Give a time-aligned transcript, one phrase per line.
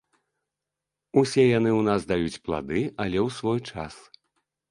[1.21, 3.93] Усе яны ў нас даюць плады, але ў свой час.